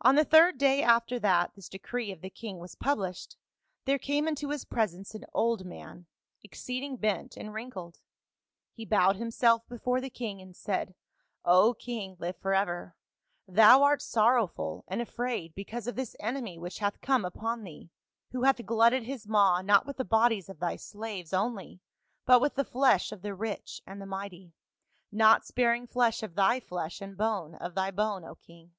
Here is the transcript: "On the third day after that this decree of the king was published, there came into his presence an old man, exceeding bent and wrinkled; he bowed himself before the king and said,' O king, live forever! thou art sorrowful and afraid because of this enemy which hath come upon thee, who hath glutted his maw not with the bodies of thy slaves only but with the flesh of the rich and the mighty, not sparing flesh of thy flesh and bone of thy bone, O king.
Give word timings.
"On 0.00 0.16
the 0.16 0.24
third 0.24 0.58
day 0.58 0.82
after 0.82 1.20
that 1.20 1.54
this 1.54 1.68
decree 1.68 2.10
of 2.10 2.20
the 2.20 2.30
king 2.30 2.58
was 2.58 2.74
published, 2.74 3.36
there 3.84 3.96
came 3.96 4.26
into 4.26 4.50
his 4.50 4.64
presence 4.64 5.14
an 5.14 5.24
old 5.32 5.64
man, 5.64 6.06
exceeding 6.42 6.96
bent 6.96 7.36
and 7.36 7.54
wrinkled; 7.54 8.00
he 8.72 8.84
bowed 8.84 9.14
himself 9.14 9.64
before 9.68 10.00
the 10.00 10.10
king 10.10 10.42
and 10.42 10.56
said,' 10.56 10.96
O 11.60 11.74
king, 11.74 12.16
live 12.18 12.36
forever! 12.36 12.96
thou 13.46 13.84
art 13.84 14.02
sorrowful 14.02 14.82
and 14.88 15.00
afraid 15.00 15.54
because 15.54 15.86
of 15.86 15.94
this 15.94 16.16
enemy 16.18 16.58
which 16.58 16.80
hath 16.80 17.00
come 17.00 17.24
upon 17.24 17.62
thee, 17.62 17.88
who 18.32 18.42
hath 18.42 18.66
glutted 18.66 19.04
his 19.04 19.28
maw 19.28 19.62
not 19.62 19.86
with 19.86 19.96
the 19.96 20.04
bodies 20.04 20.48
of 20.48 20.58
thy 20.58 20.74
slaves 20.74 21.32
only 21.32 21.78
but 22.24 22.40
with 22.40 22.56
the 22.56 22.64
flesh 22.64 23.12
of 23.12 23.22
the 23.22 23.32
rich 23.32 23.80
and 23.86 24.02
the 24.02 24.06
mighty, 24.06 24.54
not 25.12 25.46
sparing 25.46 25.86
flesh 25.86 26.24
of 26.24 26.34
thy 26.34 26.58
flesh 26.58 27.00
and 27.00 27.16
bone 27.16 27.54
of 27.54 27.76
thy 27.76 27.92
bone, 27.92 28.24
O 28.24 28.34
king. 28.34 28.72